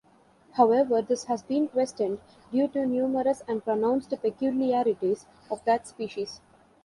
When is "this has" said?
1.03-1.43